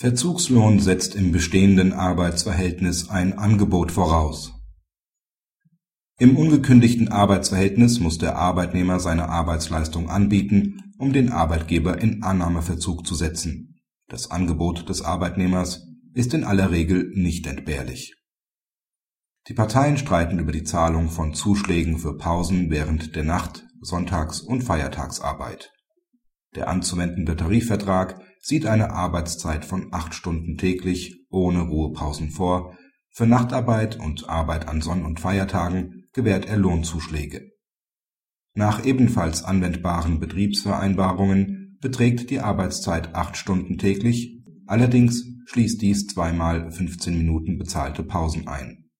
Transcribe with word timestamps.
Verzugslohn 0.00 0.80
setzt 0.80 1.14
im 1.14 1.30
bestehenden 1.30 1.92
Arbeitsverhältnis 1.92 3.10
ein 3.10 3.36
Angebot 3.36 3.92
voraus. 3.92 4.54
Im 6.18 6.38
ungekündigten 6.38 7.08
Arbeitsverhältnis 7.08 8.00
muss 8.00 8.16
der 8.16 8.36
Arbeitnehmer 8.36 8.98
seine 8.98 9.28
Arbeitsleistung 9.28 10.08
anbieten, 10.08 10.94
um 10.96 11.12
den 11.12 11.28
Arbeitgeber 11.28 12.00
in 12.00 12.22
Annahmeverzug 12.22 13.06
zu 13.06 13.14
setzen. 13.14 13.78
Das 14.08 14.30
Angebot 14.30 14.88
des 14.88 15.02
Arbeitnehmers 15.02 15.86
ist 16.14 16.32
in 16.32 16.44
aller 16.44 16.70
Regel 16.70 17.12
nicht 17.14 17.46
entbehrlich. 17.46 18.14
Die 19.48 19.54
Parteien 19.54 19.98
streiten 19.98 20.38
über 20.38 20.52
die 20.52 20.64
Zahlung 20.64 21.10
von 21.10 21.34
Zuschlägen 21.34 21.98
für 21.98 22.16
Pausen 22.16 22.70
während 22.70 23.16
der 23.16 23.24
Nacht 23.24 23.66
Sonntags 23.82 24.40
und 24.40 24.62
Feiertagsarbeit. 24.62 25.70
Der 26.54 26.68
anzuwendende 26.68 27.36
Tarifvertrag 27.36 28.18
sieht 28.40 28.66
eine 28.66 28.90
Arbeitszeit 28.90 29.64
von 29.64 29.88
acht 29.92 30.14
Stunden 30.14 30.56
täglich 30.56 31.26
ohne 31.30 31.60
Ruhepausen 31.60 32.30
vor, 32.30 32.76
für 33.12 33.26
Nachtarbeit 33.26 33.98
und 33.98 34.28
Arbeit 34.28 34.68
an 34.68 34.80
Sonn 34.80 35.04
und 35.04 35.20
Feiertagen 35.20 36.04
gewährt 36.12 36.46
er 36.46 36.56
Lohnzuschläge. 36.56 37.50
Nach 38.54 38.84
ebenfalls 38.84 39.44
anwendbaren 39.44 40.20
Betriebsvereinbarungen 40.20 41.78
beträgt 41.80 42.30
die 42.30 42.40
Arbeitszeit 42.40 43.14
acht 43.14 43.36
Stunden 43.36 43.78
täglich, 43.78 44.42
allerdings 44.66 45.24
schließt 45.46 45.80
dies 45.82 46.06
zweimal 46.06 46.70
15 46.70 47.16
Minuten 47.16 47.58
bezahlte 47.58 48.02
Pausen 48.02 48.48
ein. 48.48 48.90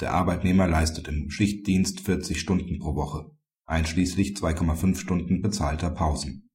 Der 0.00 0.12
Arbeitnehmer 0.12 0.66
leistet 0.66 1.08
im 1.08 1.30
Schichtdienst 1.30 2.00
40 2.00 2.40
Stunden 2.40 2.78
pro 2.78 2.94
Woche, 2.96 3.30
einschließlich 3.66 4.34
2,5 4.36 4.96
Stunden 4.96 5.42
bezahlter 5.42 5.90
Pausen 5.90 6.50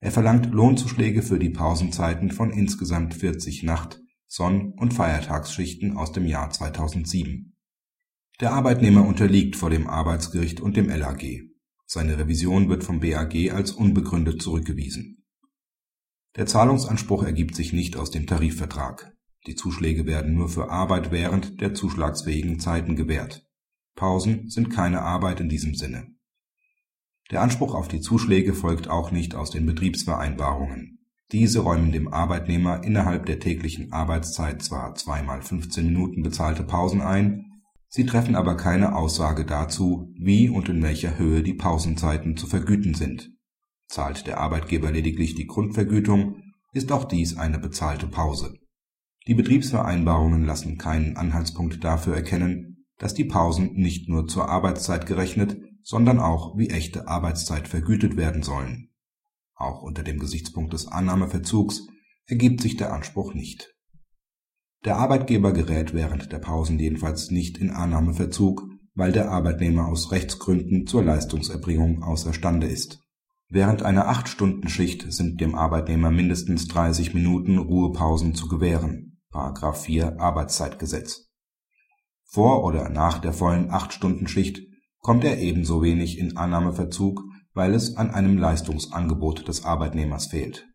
er 0.00 0.10
verlangt 0.10 0.52
Lohnzuschläge 0.52 1.22
für 1.22 1.38
die 1.38 1.50
Pausenzeiten 1.50 2.30
von 2.30 2.50
insgesamt 2.50 3.14
40 3.14 3.62
Nacht 3.62 4.00
Sonn 4.26 4.72
und 4.72 4.92
Feiertagsschichten 4.92 5.96
aus 5.96 6.12
dem 6.12 6.26
Jahr 6.26 6.50
2007. 6.50 7.56
Der 8.40 8.52
Arbeitnehmer 8.52 9.06
unterliegt 9.06 9.56
vor 9.56 9.70
dem 9.70 9.86
Arbeitsgericht 9.86 10.60
und 10.60 10.76
dem 10.76 10.88
LAG. 10.88 11.22
Seine 11.86 12.18
Revision 12.18 12.68
wird 12.68 12.82
vom 12.82 13.00
BAG 13.00 13.52
als 13.52 13.70
unbegründet 13.70 14.42
zurückgewiesen. 14.42 15.24
Der 16.36 16.46
Zahlungsanspruch 16.46 17.22
ergibt 17.22 17.54
sich 17.54 17.72
nicht 17.72 17.96
aus 17.96 18.10
dem 18.10 18.26
Tarifvertrag. 18.26 19.14
Die 19.46 19.54
Zuschläge 19.54 20.04
werden 20.04 20.34
nur 20.34 20.48
für 20.48 20.70
Arbeit 20.70 21.12
während 21.12 21.60
der 21.60 21.74
zuschlagsfähigen 21.74 22.58
Zeiten 22.58 22.96
gewährt. 22.96 23.46
Pausen 23.94 24.50
sind 24.50 24.70
keine 24.70 25.02
Arbeit 25.02 25.40
in 25.40 25.48
diesem 25.48 25.74
Sinne 25.74 26.13
der 27.30 27.42
Anspruch 27.42 27.74
auf 27.74 27.88
die 27.88 28.00
Zuschläge 28.00 28.54
folgt 28.54 28.88
auch 28.88 29.10
nicht 29.10 29.34
aus 29.34 29.50
den 29.50 29.64
Betriebsvereinbarungen. 29.66 30.98
Diese 31.32 31.60
räumen 31.60 31.90
dem 31.90 32.08
Arbeitnehmer 32.08 32.84
innerhalb 32.84 33.26
der 33.26 33.40
täglichen 33.40 33.92
Arbeitszeit 33.92 34.62
zwar 34.62 34.94
zweimal 34.94 35.42
15 35.42 35.86
Minuten 35.86 36.22
bezahlte 36.22 36.64
Pausen 36.64 37.00
ein, 37.00 37.46
sie 37.88 38.04
treffen 38.04 38.36
aber 38.36 38.56
keine 38.56 38.94
Aussage 38.94 39.46
dazu, 39.46 40.12
wie 40.18 40.48
und 40.48 40.68
in 40.68 40.82
welcher 40.82 41.18
Höhe 41.18 41.42
die 41.42 41.54
Pausenzeiten 41.54 42.36
zu 42.36 42.46
vergüten 42.46 42.94
sind. 42.94 43.30
Zahlt 43.88 44.26
der 44.26 44.38
Arbeitgeber 44.38 44.92
lediglich 44.92 45.34
die 45.34 45.46
Grundvergütung, 45.46 46.42
ist 46.72 46.92
auch 46.92 47.04
dies 47.04 47.36
eine 47.36 47.58
bezahlte 47.58 48.06
Pause. 48.06 48.58
Die 49.26 49.34
Betriebsvereinbarungen 49.34 50.44
lassen 50.44 50.76
keinen 50.76 51.16
Anhaltspunkt 51.16 51.82
dafür 51.82 52.14
erkennen, 52.14 52.84
dass 52.98 53.14
die 53.14 53.24
Pausen 53.24 53.72
nicht 53.74 54.08
nur 54.08 54.26
zur 54.26 54.48
Arbeitszeit 54.48 55.06
gerechnet 55.06 55.56
sondern 55.84 56.18
auch 56.18 56.56
wie 56.56 56.70
echte 56.70 57.06
Arbeitszeit 57.06 57.68
vergütet 57.68 58.16
werden 58.16 58.42
sollen. 58.42 58.90
Auch 59.54 59.82
unter 59.82 60.02
dem 60.02 60.18
Gesichtspunkt 60.18 60.72
des 60.72 60.88
Annahmeverzugs 60.88 61.86
ergibt 62.26 62.62
sich 62.62 62.76
der 62.76 62.92
Anspruch 62.92 63.34
nicht. 63.34 63.74
Der 64.84 64.96
Arbeitgeber 64.96 65.52
gerät 65.52 65.94
während 65.94 66.32
der 66.32 66.38
Pausen 66.38 66.78
jedenfalls 66.78 67.30
nicht 67.30 67.58
in 67.58 67.70
Annahmeverzug, 67.70 68.66
weil 68.94 69.12
der 69.12 69.30
Arbeitnehmer 69.30 69.86
aus 69.86 70.10
Rechtsgründen 70.10 70.86
zur 70.86 71.04
Leistungserbringung 71.04 72.02
außerstande 72.02 72.66
ist. 72.66 73.00
Während 73.48 73.82
einer 73.82 74.10
8-Stunden-Schicht 74.10 75.12
sind 75.12 75.40
dem 75.40 75.54
Arbeitnehmer 75.54 76.10
mindestens 76.10 76.66
30 76.68 77.14
Minuten 77.14 77.58
Ruhepausen 77.58 78.34
zu 78.34 78.48
gewähren(§ 78.48 79.20
4 79.72 80.20
Arbeitszeitgesetz). 80.20 81.30
Vor 82.24 82.64
oder 82.64 82.88
nach 82.88 83.18
der 83.18 83.32
vollen 83.32 83.70
8-Stunden-Schicht 83.70 84.73
kommt 85.04 85.22
er 85.22 85.38
ebenso 85.38 85.82
wenig 85.82 86.18
in 86.18 86.38
Annahmeverzug, 86.38 87.24
weil 87.52 87.74
es 87.74 87.98
an 87.98 88.10
einem 88.10 88.38
Leistungsangebot 88.38 89.46
des 89.46 89.66
Arbeitnehmers 89.66 90.28
fehlt. 90.28 90.66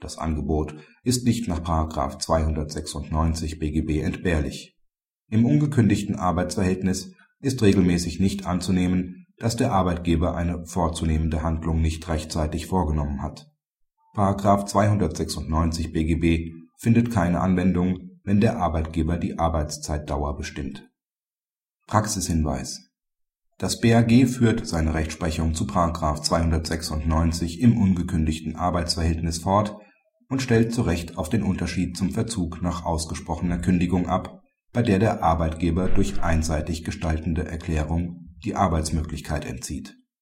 Das 0.00 0.18
Angebot 0.18 0.74
ist 1.04 1.24
nicht 1.24 1.46
nach§ 1.46 1.60
296 2.18 3.60
BGB 3.60 4.02
entbehrlich. 4.02 4.76
Im 5.30 5.46
ungekündigten 5.46 6.16
Arbeitsverhältnis 6.16 7.14
ist 7.38 7.62
regelmäßig 7.62 8.18
nicht 8.18 8.44
anzunehmen, 8.44 9.26
dass 9.38 9.54
der 9.54 9.72
Arbeitgeber 9.72 10.34
eine 10.34 10.66
vorzunehmende 10.66 11.44
Handlung 11.44 11.80
nicht 11.80 12.08
rechtzeitig 12.08 12.66
vorgenommen 12.66 13.22
hat.§ 13.22 13.46
296 14.66 15.92
BGB 15.92 16.50
findet 16.76 17.12
keine 17.12 17.40
Anwendung, 17.40 18.18
wenn 18.24 18.40
der 18.40 18.58
Arbeitgeber 18.58 19.16
die 19.16 19.38
Arbeitszeitdauer 19.38 20.36
bestimmt. 20.36 20.90
Praxishinweis 21.86 22.89
das 23.60 23.78
BAG 23.78 24.26
führt 24.26 24.66
seine 24.66 24.94
Rechtsprechung 24.94 25.54
zu§ 25.54 25.64
296 26.22 27.60
im 27.60 27.76
ungekündigten 27.76 28.56
Arbeitsverhältnis 28.56 29.40
fort 29.40 29.76
und 30.30 30.40
stellt 30.40 30.72
zu 30.72 30.80
Recht 30.80 31.18
auf 31.18 31.28
den 31.28 31.42
Unterschied 31.42 31.94
zum 31.94 32.10
Verzug 32.10 32.62
nach 32.62 32.86
ausgesprochener 32.86 33.58
Kündigung 33.58 34.08
ab, 34.08 34.40
bei 34.72 34.80
der 34.80 34.98
der 34.98 35.22
Arbeitgeber 35.22 35.88
durch 35.88 36.22
einseitig 36.22 36.84
gestaltende 36.84 37.44
Erklärung 37.44 38.30
die 38.42 38.56
Arbeitsmöglichkeit 38.56 39.44
entzieht 39.44 39.99